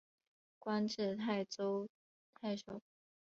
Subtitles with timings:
[0.57, 1.87] 官至泰州
[2.33, 2.81] 太守。